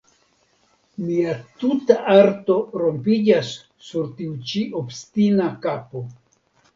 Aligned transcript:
mia 1.07 1.33
tuta 1.63 1.97
arto 2.13 2.55
rompiĝas 2.81 3.51
sur 3.89 4.07
tiu 4.23 4.33
ĉi 4.53 4.63
obstina 4.81 5.51
kapo! 5.67 6.03